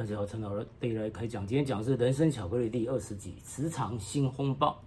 [0.00, 1.46] 大家好，陈老师对来开讲。
[1.46, 4.82] 今天讲的是人生巧克力第二十集，职场新风暴。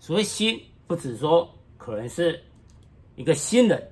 [0.00, 2.42] 所谓新，不只说可能是
[3.16, 3.86] 一个新人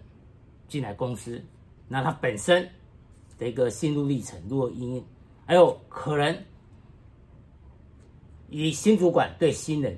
[0.66, 1.38] 进来公司，
[1.86, 2.66] 那他本身
[3.36, 5.04] 的一个心路历程如何因应，
[5.44, 6.34] 还有可能
[8.48, 9.94] 以新主管对新人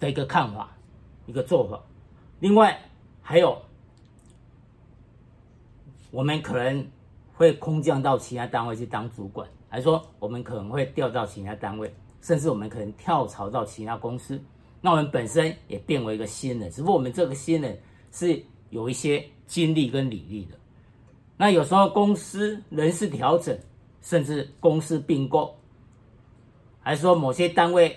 [0.00, 0.76] 的一个看法、
[1.26, 1.80] 一个做法。
[2.40, 2.76] 另外
[3.22, 3.56] 还有。
[6.10, 6.84] 我们可能
[7.36, 14.40] 会空降到其他单位去当主管，还是说我们可能会调到其他单位，甚至我们可能跳槽到其他公司。
[14.80, 17.76] 那我们本身也变为一个新人，只不过我们这个新人
[18.12, 20.56] 是有一些经历跟履历的。
[21.36, 23.58] 那有时候公司人事调整，
[24.00, 25.52] 甚至公司并购，
[26.80, 27.96] 还是说某些单位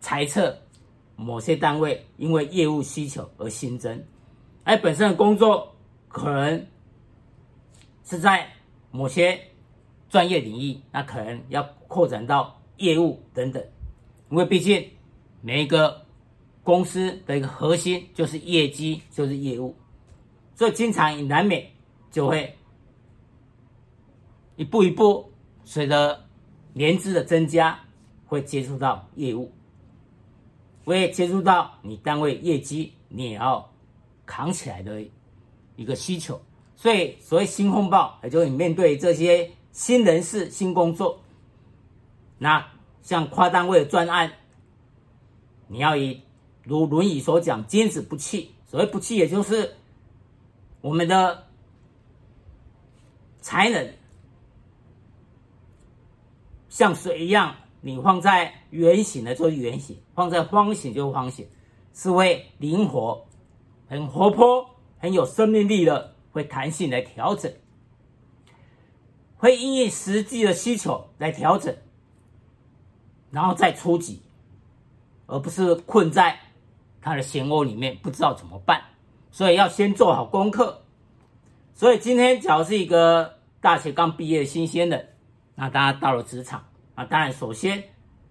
[0.00, 0.52] 裁撤，
[1.14, 4.02] 某些单位因为业务需求而新增，
[4.64, 5.72] 而本身的工作
[6.08, 6.66] 可能。
[8.08, 8.50] 是在
[8.90, 9.38] 某些
[10.08, 13.62] 专业领域，那可能要扩展到业务等等，
[14.30, 14.90] 因为毕竟
[15.42, 16.06] 每一个
[16.62, 19.76] 公司的一个核心就是业绩，就是业务，
[20.54, 21.70] 所以经常难免
[22.10, 22.56] 就会
[24.56, 25.30] 一步一步
[25.64, 26.24] 随着
[26.72, 27.78] 年资的增加，
[28.24, 29.52] 会接触到业务，
[30.86, 33.70] 会接触到你单位业绩，你也要
[34.24, 35.06] 扛起来的
[35.76, 36.40] 一个需求。
[36.80, 41.18] 所以，所谓新风暴，也就是你面对这些新人事、新工作，
[42.38, 42.64] 那
[43.02, 44.32] 像跨单位的专案，
[45.66, 46.22] 你要以
[46.62, 48.54] 如《论语》所讲“坚持不弃”。
[48.70, 49.74] 所谓不弃，也就是
[50.80, 51.48] 我们的
[53.40, 53.92] 才能
[56.68, 61.48] 像水一样，你放在圆形的就是圆形，放在方形就是方形，
[61.92, 63.26] 是会灵活、
[63.88, 64.64] 很活泼、
[64.98, 66.14] 很有生命力的。
[66.32, 67.52] 会弹性来调整，
[69.36, 71.74] 会因应实际的需求来调整，
[73.30, 74.22] 然后再出击，
[75.26, 76.38] 而不是困在
[77.00, 78.82] 他的漩涡里面不知道怎么办。
[79.30, 80.82] 所以要先做好功课。
[81.74, 85.08] 所以今天只要是一个大学刚毕业的新鲜人，
[85.54, 86.64] 那大家到了职场
[86.94, 87.82] 啊，当然首先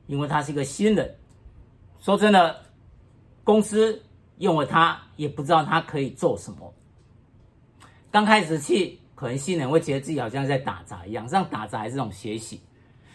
[0.07, 1.16] 因为他是一个新人，
[2.00, 2.61] 说真的，
[3.44, 4.03] 公司
[4.39, 6.73] 用了他也不知道他可以做什么。
[8.17, 12.59] 刚开始去，可能新人会觉得自己好像在打杂一样，这样打杂还是这种学习，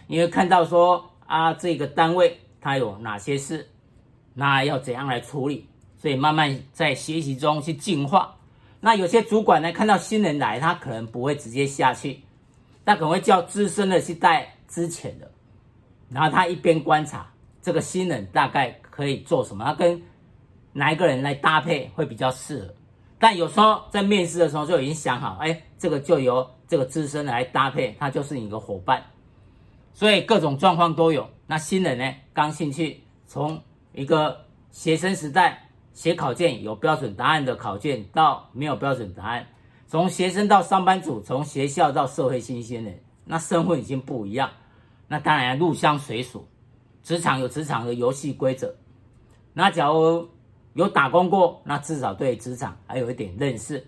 [0.06, 3.68] 因为看到说啊，这个单位它有哪些事，
[4.32, 8.36] 那要怎样来处理，所以慢慢在学习中去进化。
[8.78, 12.22] 那有些主管呢，看到新人来，他可能不会直接下去，
[12.84, 15.28] 他可能会叫资深的去带之前的，
[16.10, 17.28] 然后他一边观察
[17.60, 20.00] 这个新人大概可以做什么，他跟
[20.72, 22.72] 哪一个人来搭配会比较适合。
[23.22, 29.00] 但有时候在面试的时候就已经想好，哎，这个就由这个资深的来搭配，他就是你的伙伴。
[29.94, 31.30] 所以各种状况都有。
[31.46, 33.62] 那新人呢，刚进去，从
[33.92, 39.44] 一个学生时代写考卷有标准答案的考卷，到没有标准答案；
[39.86, 44.50] 从学生到上班族，从学校到社会新鲜人，那身份已经不一样。
[45.06, 46.48] 那当然入乡随俗，
[47.04, 48.74] 职场有职场的游戏规则。
[49.52, 50.28] 那假如
[50.74, 53.86] 有打工过，那至少对职场还有一点认识，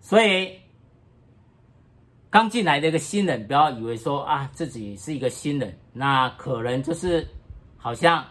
[0.00, 0.58] 所以
[2.30, 7.26] 刚进来的一个新人，不要以为说啊自己是一个新人，那可能就是
[7.76, 8.24] 好像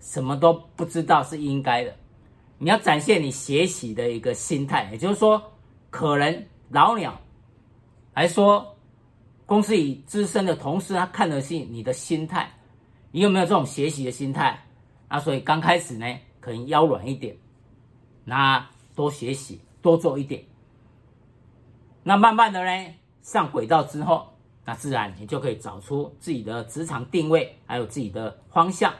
[0.00, 1.94] 什么都不知道是应该的。
[2.58, 5.42] 你要展现你学习的一个心态，也就是说，
[5.90, 7.20] 可能老鸟
[8.14, 8.76] 来说
[9.44, 12.50] 公司里资深的同事，他看的是你的心态，
[13.10, 14.58] 你有没有这种学习的心态？
[15.08, 16.06] 那所以刚开始呢，
[16.46, 17.36] 可能腰软一点，
[18.24, 18.64] 那
[18.94, 20.44] 多学习，多做一点。
[22.04, 24.28] 那慢慢的呢，上轨道之后，
[24.64, 28.94] 那自然你就可以找出自己的职场定位，还有自己的方向。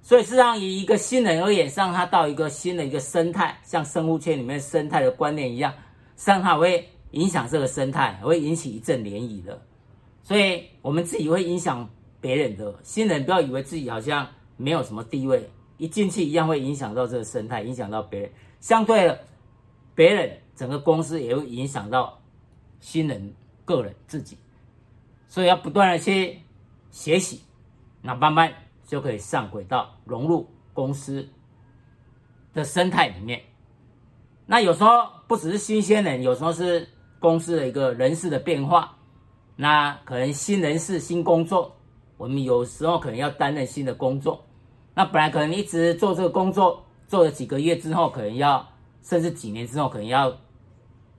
[0.00, 5.70] 所以，实际上以一个新人而言，让他到一个新的一个生态，像生物圈里面生态的观念一样，
[6.16, 9.60] 实际上它会影响这个生态，会引起一阵涟漪的。
[10.22, 11.86] 所以，我们自己会影响
[12.18, 12.74] 别人的。
[12.82, 14.26] 新人不要以为自己好像
[14.56, 15.50] 没有什么地位。
[15.78, 18.30] 一进去一样会影响到这个生态，影响到别人。
[18.60, 19.20] 相对的，
[19.94, 22.20] 别人整个公司也会影响到
[22.80, 23.34] 新人
[23.64, 24.38] 个人自己，
[25.26, 26.38] 所以要不断的去
[26.90, 27.42] 学习，
[28.00, 28.52] 那慢慢
[28.86, 31.28] 就可以上轨道，融入公司
[32.52, 33.42] 的生态里面。
[34.46, 34.90] 那有时候
[35.26, 38.96] 不只是新鲜人，有时候是公司的一个人事的变化，
[39.56, 41.74] 那可能新人事、新工作，
[42.16, 44.44] 我们有时候可能要担任新的工作。
[44.94, 48.66] 那本来可能一直做这个工作，做了几个月之后，可能要
[49.02, 50.36] 甚至几年之后，可能要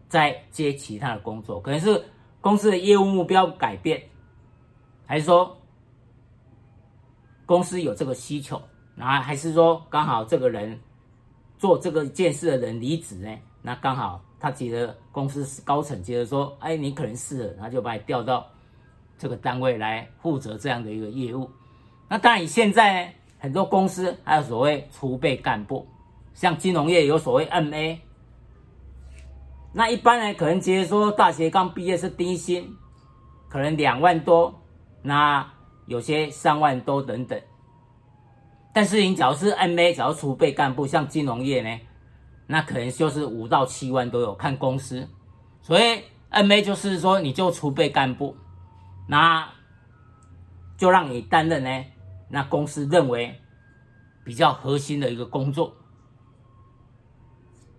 [0.08, 2.04] 再接其他的工作，可能是
[2.40, 4.02] 公司的业务目标改变，
[5.06, 5.58] 还是说
[7.46, 8.62] 公司有这个需求，
[8.96, 10.80] 然后还是说刚好这个人
[11.58, 13.36] 做这个件事的人离职呢？
[13.62, 18.46] 那刚好他觉得公司是高层觉得说，哎，你可能适合，然后就把你调到
[19.18, 21.50] 这个单位来负责这样的一个业务。
[22.08, 23.12] 那当然，现在呢
[23.44, 25.86] 很多公司还有所谓储备干部，
[26.34, 28.00] 像金融业有所谓 MA。
[29.74, 32.74] 那一般人可能觉得说，大学刚毕业是低薪，
[33.50, 34.62] 可能两万多，
[35.02, 35.46] 那
[35.88, 37.38] 有些三万多等等。
[38.74, 41.82] 但是你只要是 MA，只要储备干部，像金融业呢，
[42.48, 45.06] 那可能就是五到七万都有，看公司。
[45.62, 46.02] 所以
[46.32, 48.38] MA 就是说，你就储备干部，
[49.06, 49.46] 那
[50.78, 51.84] 就让你担任呢，
[52.34, 53.40] 那公司认为
[54.24, 55.72] 比较核心的一个工作。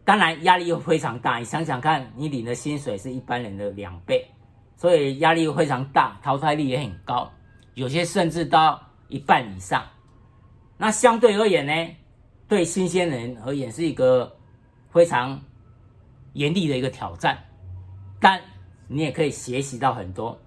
[0.05, 4.25] 当然压力又非常大，你想想看，你领的薪水是一般人的两倍，
[4.77, 7.29] 所以压力又非常大，淘汰率也很高，
[7.75, 9.85] 有些甚至到一半以上。
[10.77, 11.97] 那相对而言呢，
[12.47, 14.37] 对新鲜人而言是一个
[14.91, 15.43] 非常
[16.35, 17.37] 严厉的一个挑战，
[18.21, 18.41] 但
[18.87, 20.39] 你也可以学习到很多。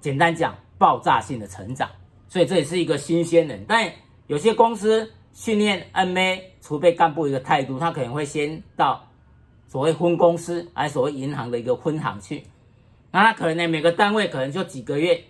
[0.00, 1.90] 简单讲，爆炸性的成长，
[2.28, 3.64] 所以这也是一个新鲜人。
[3.66, 3.92] 但
[4.26, 5.10] 有些公司。
[5.34, 9.08] 训练 MA 储备干部一个态度，他可能会先到
[9.68, 12.42] 所谓分公司，还所谓银行的一个分行去。
[13.12, 15.22] 那他可能呢，每个单位可能就几个月，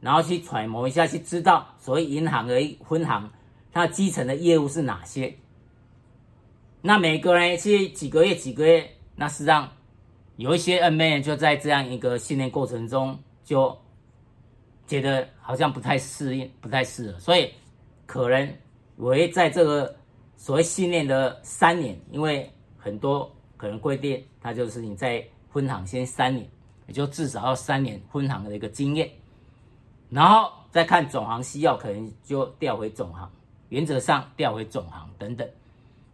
[0.00, 3.28] 然后去揣摩一下，去知道所谓银行的分行，
[3.72, 5.34] 它基层的业务是哪些。
[6.82, 9.72] 那每个人去几个月几个月，那实际上
[10.36, 13.76] 有一些 MA 就在这样一个训练过程中，就
[14.86, 17.50] 觉得好像不太适应，不太适合，所以
[18.06, 18.52] 可能。
[18.98, 19.94] 我会在这个
[20.38, 26.48] 所谓训练的三年，因为很多可能规定，它就是你在分行先三年，
[26.86, 29.06] 也就至少要三年分行的一个经验，
[30.08, 33.30] 然后再看总行需要，可能就调回总行，
[33.68, 35.46] 原则上调回总行等等。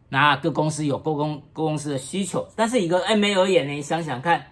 [0.09, 4.45] 那各公司有各公各公司的需求，但是一个 MA 而言呢，你想想看，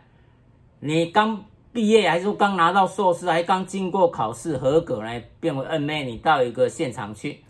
[0.79, 7.45] 你刚毕业还是刚拿到硕士，还刚经过考试合格呢，变为 MA，你到一个现场去。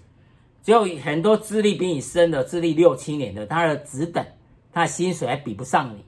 [0.63, 4.23] 就很多资历比你深的，资历六七年的，他的职等，
[4.71, 6.05] 他的薪水还比不上你。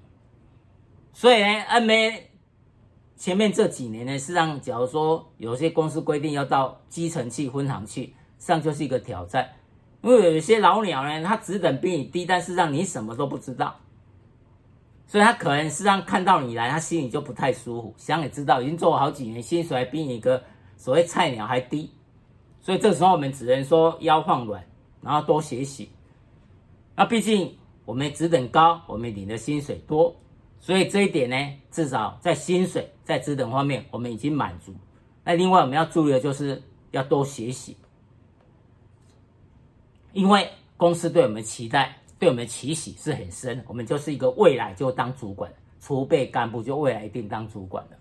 [1.14, 2.20] 所以呢，MA
[3.16, 9.48] 前面这几年呢，实际上假如说有些公司规定要到基层去分行去，实际上就是一个挑战。
[10.02, 13.74] 因为有些老鸟呢，他职等比你低，但是让你什么都不知道，
[15.12, 17.94] 所以他可能是让看到你来，他心里就不太舒服。
[17.98, 20.42] 想也知道，已经做了好几年，薪水还比你一个
[20.78, 21.90] 所谓菜鸟还低。
[22.62, 24.64] 所以这时候我们只能说腰放软，
[25.02, 25.90] 然后多学习。
[26.96, 27.54] 那毕竟
[27.84, 30.16] 我们职等高，我们领的薪水多，
[30.58, 31.36] 所以这一点呢，
[31.70, 34.74] 至少在薪水在职等方面我们已经满足。
[35.24, 37.76] 那另外我们要注意的就是要多学习，
[40.14, 40.48] 因为
[40.78, 43.64] 公司对我们期待、对我们期许是很深。
[43.66, 47.98] 我们就是一个未来就当主管，储备干部就未来一定当主管的。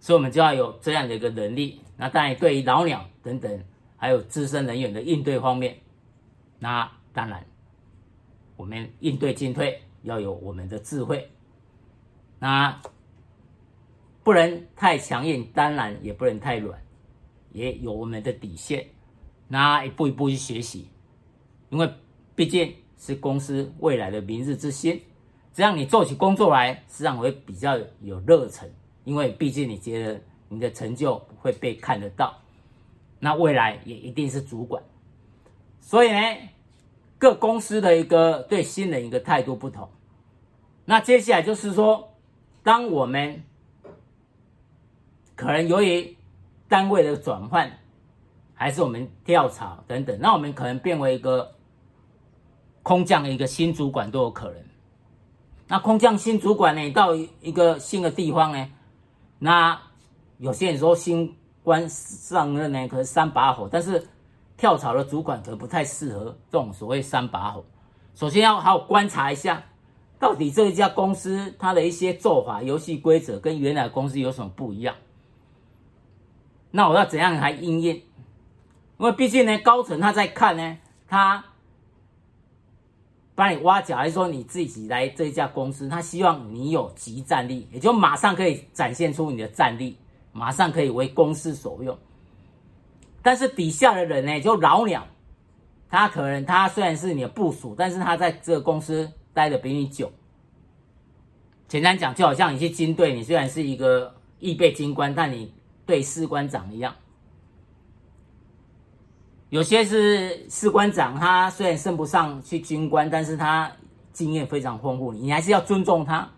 [0.00, 1.82] 所以，我们就要有这样的一个能力。
[1.98, 3.64] 那当然，对于老鸟等等，
[3.98, 5.76] 还有资深人员的应对方面，
[6.58, 7.44] 那当然，
[8.56, 11.30] 我们应对进退要有我们的智慧。
[12.38, 12.80] 那
[14.24, 16.82] 不能太强硬，当然也不能太软，
[17.52, 18.86] 也有我们的底线。
[19.48, 20.88] 那一步一步去学习，
[21.68, 21.92] 因为
[22.34, 25.00] 毕竟是公司未来的明日之星，
[25.52, 28.70] 这样你做起工作来，实际上会比较有热忱。
[29.04, 32.34] 因为毕竟你觉得你的成就会被看得到，
[33.20, 34.82] 那未来也一定是主管。
[35.80, 36.18] 所以呢，
[37.16, 39.88] 各公司的一个对新人一个态度不同。
[40.84, 42.12] 那接下来就是说，
[42.62, 43.42] 当我们
[45.36, 46.16] 可能由于
[46.68, 47.70] 单位的转换，
[48.54, 51.55] 还是我们跳槽等等，那我们可能变为一个
[52.86, 54.54] 空降一个新主管都有可能。
[55.66, 58.68] 那空降新主管呢，到一个新的地方呢？
[59.40, 59.76] 那
[60.38, 64.06] 有些人说新官上任呢，可是三把火，但是
[64.56, 67.64] 跳槽的主管可能不太适合这种所谓三把火。
[68.14, 69.64] 首先要好好观察一下，
[70.20, 74.94] 到底这一家公司它的一些做法、游戏规则跟原来公司有什么不一样。
[76.70, 77.96] 那我要怎样来应验？
[77.96, 80.78] 因为毕竟呢，高层他在看呢，
[81.08, 81.46] 他。
[83.36, 85.88] 帮你挖角，还是说你自己来这一家公司？
[85.88, 89.96] 他希望你有即战力，也就马上可以展现出你的战力，
[90.32, 91.96] 马上可以为公司所用。
[93.22, 95.06] 但是底下的人呢，就老鸟，
[95.90, 100.10] 他可能他虽然是你的部署，但是他在这个公司待的比你久。
[101.68, 105.52] 简单讲，就好像你去军队，你虽然是一个预备军官，但你
[105.84, 106.94] 对士官长一样。
[109.50, 113.70] 有些是士官长，他虽然升不上去军官，但是他
[114.12, 116.28] 经验非常丰富，你还是要尊重他，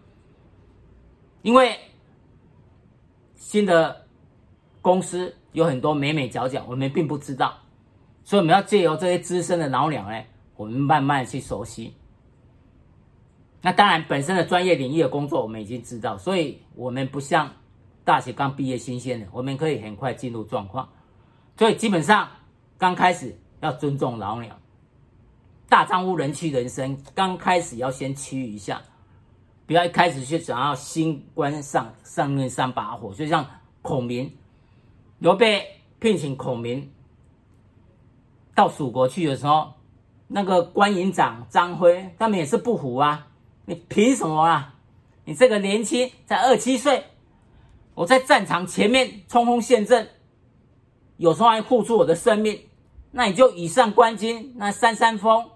[1.40, 1.74] 因为
[3.34, 4.04] 新的
[4.82, 7.56] 公司有很多美美角角，我们并不知道，
[8.24, 10.22] 所以我们要借由这些资深的老鸟呢，
[10.54, 11.94] 我们慢慢去熟悉。
[13.62, 17.50] 那当然，本身的专业领域的工作我们已经知道，所以我们不像
[18.04, 20.86] 大学刚毕业新鲜的，我们可以很快进入状况，
[21.56, 22.28] 所以基本上。
[22.78, 24.56] 刚开始要尊重老鸟，
[25.68, 26.96] 大丈夫人屈人伸。
[27.12, 28.80] 刚开始要先屈一下，
[29.66, 33.12] 不要一开始就想要新官上上任三把火。
[33.12, 33.44] 就像
[33.82, 34.32] 孔明，
[35.18, 36.92] 刘备聘请孔明
[38.54, 39.74] 到蜀国去的时候，
[40.28, 43.26] 那个关营长张辉他们也是不服啊！
[43.64, 44.76] 你凭什么啊？
[45.24, 47.04] 你这个年轻才二七岁，
[47.94, 50.08] 我在战场前面冲锋陷阵，
[51.16, 52.60] 有时候还付出我的生命。
[53.10, 55.50] 那你就以上观军，那扇扇风，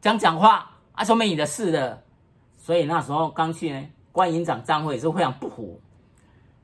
[0.00, 2.02] 讲讲话啊，说明你的事的。
[2.56, 5.80] 所以那时候刚去呢，关营长张辉也是非常不服。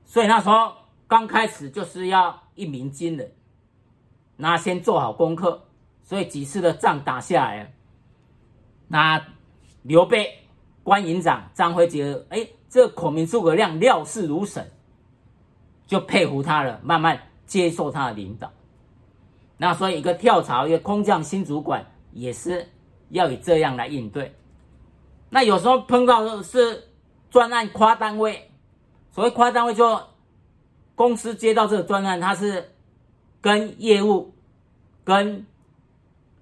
[0.04, 0.72] 所以那时候
[1.06, 3.32] 刚开始就是要一鸣惊人，
[4.36, 5.64] 那先做好功课。
[6.02, 7.72] 所以几次的仗打下来，
[8.88, 9.24] 那
[9.82, 10.38] 刘备、
[10.82, 14.72] 关营长张辉觉得，哎，这孔明诸葛亮料事如神，
[15.86, 18.50] 就佩服他了，慢慢接受他的领导。
[19.62, 22.66] 那所以一个跳槽，一个空降新主管，也是
[23.10, 24.34] 要以这样来应对。
[25.28, 26.88] 那有时候碰到的是
[27.28, 28.50] 专案跨单位，
[29.10, 30.00] 所谓跨单位，就
[30.94, 32.72] 公司接到这个专案，它是
[33.42, 34.32] 跟业务、
[35.04, 35.44] 跟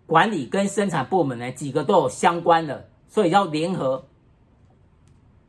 [0.07, 4.07] 管理、跟生产部门呢几个都有相关的，所以要联合。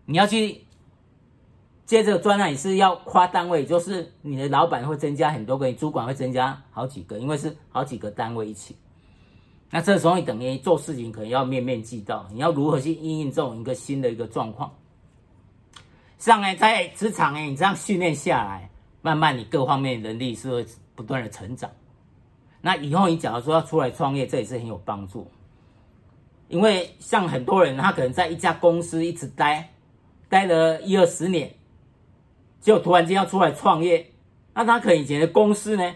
[0.06, 0.66] 你要去。
[1.90, 8.76] 接这个专案也是要跨单位，就是你的老板会增加很多个，你主管会增加好几个，因为是好几个单位一起。
[9.72, 14.72] 那这时候你等于做事情可能要面面俱到，你要如何去应应这种一个新的一个状况？
[16.20, 18.70] 像呢，在职场呢，你这样训练下来，
[19.02, 21.72] 慢慢你各方面能力是会不断的成长。
[22.62, 25.28] 那以后你假如说要出来创业，这也是很有帮助。
[26.50, 29.74] 因为像很多人，他可能在一家公司一直待，
[30.30, 31.52] 待了一二十年。
[32.62, 34.12] 就突然间要出来创业，
[34.54, 35.96] 那他可能以前的公司呢，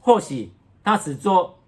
[0.00, 0.52] 或许
[0.82, 1.58] 他只做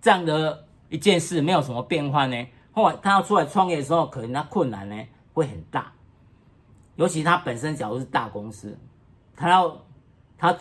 [0.00, 2.46] 这样的一件事，没有什么变化呢。
[2.72, 4.96] 后来他要出来创业的时候，可能他困难呢
[5.32, 5.92] 会很大。
[6.96, 8.78] 尤其他本身假如是大公司，
[9.34, 9.84] 他要
[10.36, 10.56] 他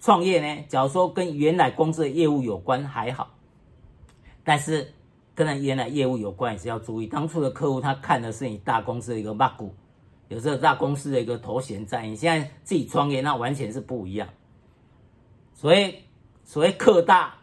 [0.00, 3.30] 创业呢，假如说跟原来公司的业务有关还好，
[4.42, 4.92] 但是
[5.34, 7.06] 跟他原来业务有关也是要注意。
[7.06, 9.70] 当初的客户他看的是你大公司的一个 bug。
[10.32, 14.26] 有这个大公司的一个头衔在，你现在自己创业，那完全是不一样。
[15.52, 15.94] 所以，
[16.42, 17.34] 所谓客大，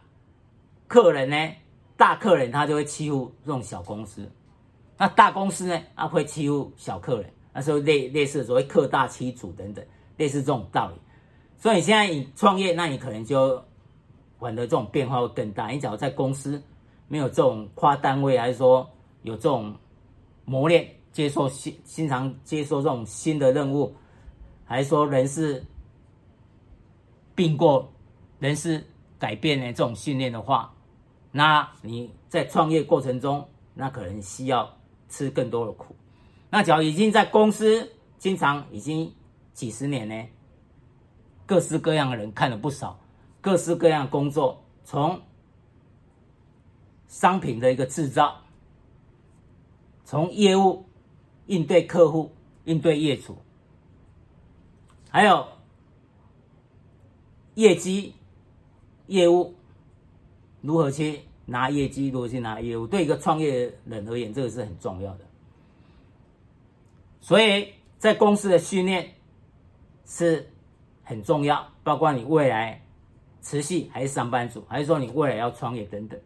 [0.88, 1.36] 客人呢，
[1.96, 4.28] 大客人他就会欺负这种小公司，
[4.98, 10.94] 那大公司呢，他会欺负小客人，那时候类类似所谓客大欺主等等，类似这种道理。
[11.58, 13.64] 所以你现在你创业，那你可能就
[14.40, 15.68] 玩的这种变化会更大。
[15.68, 16.60] 你假如在公司
[17.06, 18.90] 没有这种跨单位，还是说
[19.22, 19.76] 有这种
[20.44, 20.92] 磨练。
[21.12, 23.94] 接受新经常接受这种新的任务，
[24.64, 25.64] 还说人事
[27.34, 27.92] 并过、
[28.38, 28.86] 人事
[29.18, 30.72] 改变的这种训练的话，
[31.32, 34.76] 那你在创业过程中，那可能需要
[35.08, 35.96] 吃更多的苦。
[36.48, 39.12] 那假如已经在公司经常已经
[39.52, 40.28] 几十年呢，
[41.44, 43.00] 各式各样的人看了不少，
[43.40, 45.20] 各式各样的工作，从
[47.08, 48.36] 商品的一个制造，
[50.04, 50.84] 从业务。
[51.50, 52.30] 应对客户，
[52.64, 53.36] 应对业主，
[55.10, 55.48] 还有
[57.54, 58.14] 业绩、
[59.08, 59.52] 业务，
[60.60, 65.24] 如何去拿业绩，如何去拿业务，对一个创业人而言，这个是很重要的。
[67.20, 69.10] 所以在公司的训练
[70.06, 70.48] 是
[71.02, 72.80] 很重要，包括你未来
[73.42, 76.16] 持续还是上班族，还是说你未来要创业等等。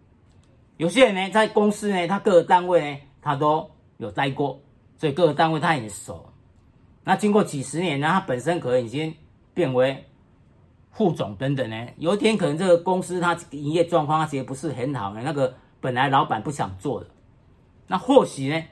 [0.77, 4.61] 有些人呢，在公司呢，他各个单位呢，他都有待过。
[5.05, 6.33] 所以各个单位他很熟，
[7.03, 9.15] 那经过几十年呢，他本身可能已经
[9.53, 10.03] 变为
[10.93, 11.89] 副总等等呢。
[11.99, 17.07] 有一天可能这个公司它营业状况它其实不是很好呢，那个本来老板不想做的，
[17.87, 18.65] 那或许呢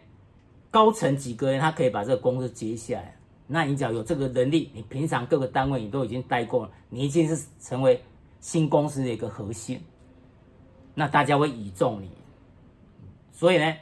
[0.71, 3.15] 高层几个人他可以把这个公司接下来。
[3.47, 8.03] 那你只要有这个能力，你平常各个单位你都已经待过了，你已经是成为
[8.41, 9.79] 新公司的一个核心，
[10.95, 12.09] 那大家会倚重你。
[13.33, 13.77] 所以呢，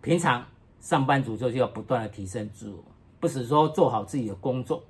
[0.00, 0.46] 平常。
[0.80, 2.82] 上班族就就要不断的提升自我，
[3.20, 4.82] 不是说做好自己的工作，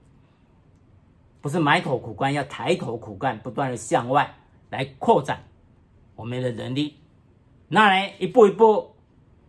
[1.41, 4.37] 不是埋头苦干，要抬头苦干，不断的向外
[4.71, 5.43] 来扩展
[6.15, 6.97] 我们的能力。
[7.69, 8.91] 那呢，一步一步，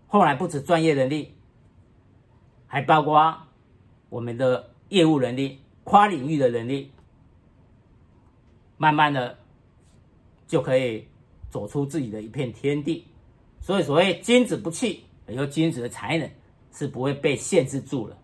[0.08, 1.34] 后来不止专业能力，
[2.68, 3.38] 还包括
[4.10, 6.92] 我们的业务能力、跨领域的能力，
[8.78, 9.38] 慢慢的
[10.48, 11.08] 就可以
[11.50, 13.06] 走出自己的一片天地。
[13.62, 16.30] 所以，所谓金子不弃，有君子的才能
[16.72, 18.18] 是不会被限制住了。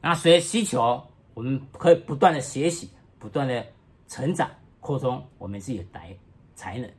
[0.00, 1.02] 那随着需求，
[1.34, 3.64] 我们可以不断的学习，不断的
[4.08, 4.50] 成长，
[4.80, 6.16] 扩充我们自己的才
[6.54, 6.90] 才能。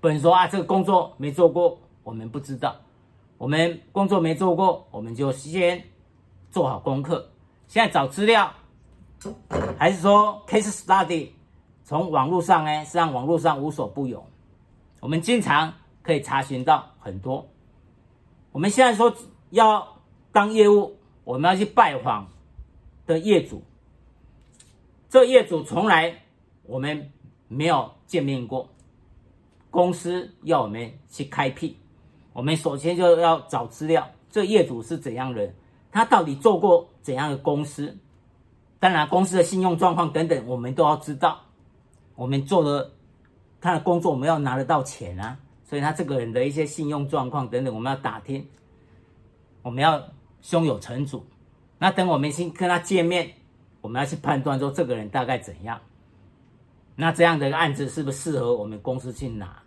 [0.00, 2.76] 不能说啊，这个工作没做过，我们不知道。
[3.38, 5.82] 我们工作没做过，我们就先
[6.50, 7.30] 做好功课。
[7.68, 8.52] 现在找资料，
[9.78, 11.30] 还是说 case study，
[11.84, 14.24] 从网络上呢，实际上网络上无所不有，
[15.00, 15.72] 我们经常
[16.02, 17.48] 可以查询到很多。
[18.52, 19.14] 我们现在说
[19.50, 19.96] 要
[20.32, 22.28] 当业务，我们要去拜访
[23.06, 23.62] 的业主，
[25.08, 26.22] 这业主从来
[26.64, 27.10] 我们
[27.48, 28.68] 没有见面过。
[29.70, 31.76] 公司要我们去开辟，
[32.32, 35.54] 我们首先就要找资料，这业主是怎样人，
[35.92, 37.96] 他到底做过怎样的公司？
[38.80, 41.42] 当然，公司的信用状况等等，我们都要知道。
[42.16, 42.90] 我们做的
[43.60, 45.38] 他的工作，我们要拿得到钱啊，
[45.70, 48.44] 所以他这个人的一些信用状况等等，我们要打听，
[49.62, 50.02] 我们要
[50.42, 51.24] 胸有成竹。
[51.78, 53.30] 那等我们先跟他见面，
[53.80, 55.80] 我们要去判断说这个人大概怎样。
[56.96, 59.62] 那这样的一个案子是不是适合我们公司去拿？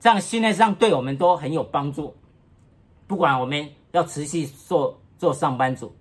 [0.00, 2.16] 这样心态上对我们都很有帮助。
[3.06, 5.94] 不管我们要持续做做上班族，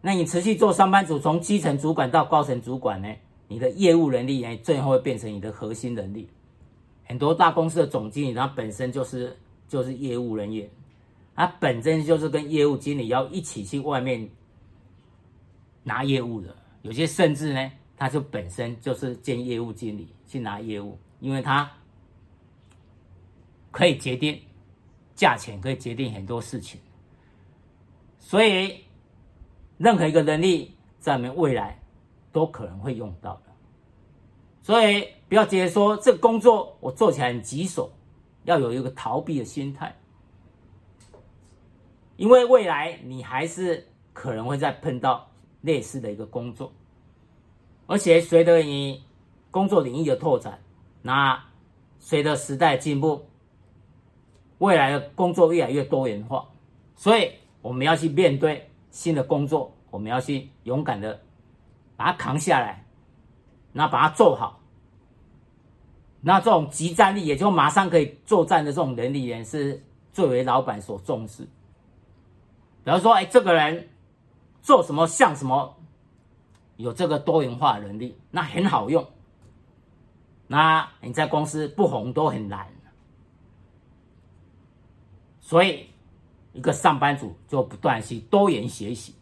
[0.00, 3.12] 那你持续做上班族，从基层主管到高层主管呢，
[3.48, 6.28] 你的业务能力呢，最后会变成你的核心能力。
[7.12, 9.36] 很多大公司的总经理，他本身就是
[9.68, 10.66] 就是业务人员，
[11.34, 14.26] 他本身就是跟业务经理要一起去外面
[15.82, 17.70] 拿业务的，有些甚至呢。
[17.94, 21.70] 他就本身就是兼业务经理去拿业务，因为他
[23.70, 24.40] 可以决定
[25.14, 26.80] 价钱，可以决定很多事情，
[28.18, 28.82] 所以
[29.78, 31.78] 任何一个能力在我们未来
[32.32, 33.52] 都可能会用到的。
[34.62, 37.90] 所以不要觉得说这个工作我做起来很棘手，
[38.44, 39.96] 要有一个逃避的心态，
[42.18, 45.30] 因为未来你还是可能会再碰到
[45.62, 46.70] 类似的一个工作。
[47.86, 49.04] 而且随着你
[49.50, 50.60] 工作领域的拓展，
[51.00, 51.42] 那
[51.98, 53.24] 随着时代进步，
[54.58, 56.46] 未来的工作越来越多元化，
[56.94, 57.30] 所以
[57.62, 61.22] 我们要去面对新的工作，我们要去勇敢的
[61.96, 62.84] 把它扛下来，
[63.72, 64.58] 那把它做好。
[66.22, 71.42] 那这种即战力，也就马上可以作战的这种能力，也是最为老板所重视。
[72.84, 73.90] 比如说，哎，这个人
[74.62, 75.76] 做什么像什么。
[76.78, 79.06] 有这个多元化能力，那很好用。
[80.48, 82.66] 那你在公司不红都很难，
[85.40, 85.86] 所以
[86.54, 89.14] 一个上班族就不断去多元学习，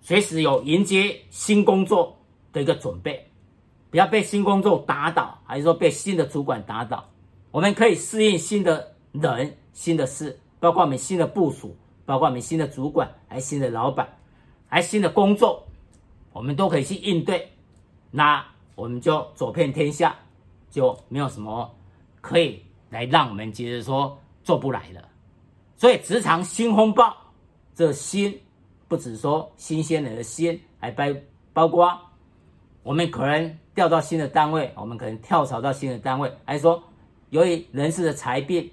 [0.00, 2.16] 随时有迎接新工作
[2.52, 3.28] 的一个准备，
[3.90, 7.08] 不要被新工作打倒，还是说被新的主管打倒。
[7.50, 14.06] 我们可以适应新的人、新的事，包括我们新的部署，包括我们新的主管，还新的老板，
[14.68, 15.66] 还新的工作。
[16.32, 17.50] 我们都可以去应对，
[18.10, 18.44] 那
[18.74, 20.14] 我们就走遍天下，
[20.70, 21.74] 就没有什么
[22.20, 25.02] 可以来让我们觉得说做不来的。
[25.78, 27.16] 所以职场新风暴，
[27.74, 28.38] 这新
[28.86, 31.04] 不只说新鲜人的新，还包
[31.54, 31.98] 包括
[32.82, 36.82] 我们可能调到新的单位，我们可能跳槽到新的单位，还是说
[37.30, 38.68] 由于人事的裁变。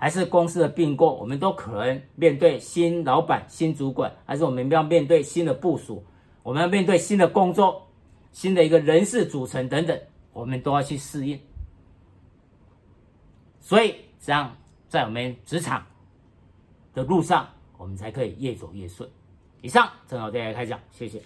[0.00, 6.04] 还是公司的并购，我们都可能面对新老板、新主管，还是我们要面对新的部署，
[6.44, 7.84] 我们要面对新的工作、
[8.30, 10.00] 新的一个人事组成等等，
[10.32, 11.36] 我们都要去适应。
[13.60, 14.56] 所以，这样
[14.88, 15.84] 在我们职场
[16.94, 19.10] 的路上，我们才可以越走越顺。
[19.62, 21.20] 以上，正好对大家开讲，谢谢。